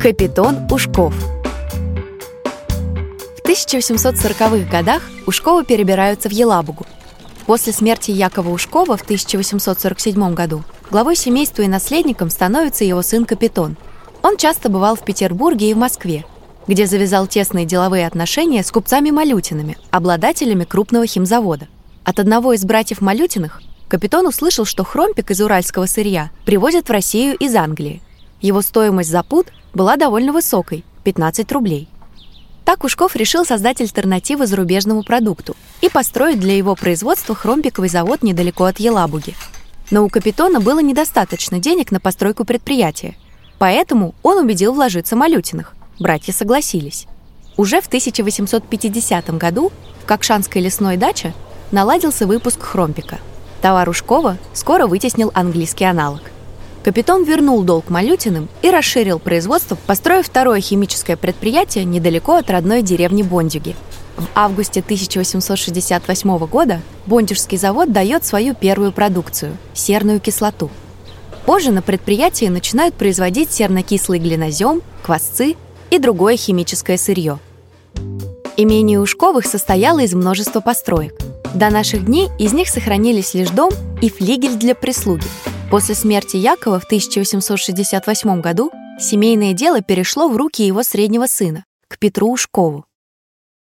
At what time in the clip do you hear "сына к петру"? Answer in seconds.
91.26-92.32